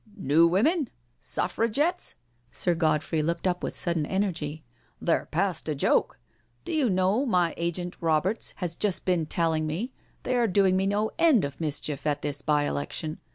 •'New 0.17 0.47
Women 0.47 0.89
I 0.89 0.91
Suffragettes? 1.19 2.15
Sir 2.51 2.73
Godfrey 2.73 3.21
looked 3.21 3.45
up 3.45 3.61
with 3.61 3.75
sudden 3.75 4.07
energy. 4.07 4.63
*' 4.81 4.99
They're 4.99 5.27
past 5.27 5.69
a 5.69 5.75
joke. 5.75 6.17
Do 6.65 6.73
you 6.73 6.89
know 6.89 7.23
my 7.23 7.53
agent, 7.55 7.97
Roberts, 8.01 8.53
has 8.55 8.75
just 8.75 9.05
been 9.05 9.27
telling 9.27 9.67
me 9.67 9.91
they 10.23 10.35
are 10.37 10.47
doing 10.47 10.75
me 10.75 10.87
no 10.87 11.11
end 11.19 11.45
of 11.45 11.61
mischief 11.61 12.07
at 12.07 12.23
this 12.23 12.41
by 12.41 12.63
election. 12.63 13.19